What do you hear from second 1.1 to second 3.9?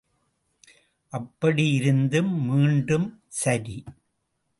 அப்படி யிருந்தும் மீண்டும், சரி.